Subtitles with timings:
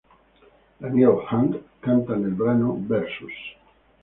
[0.79, 3.35] Daniel Hunt canta nel brano "Versus".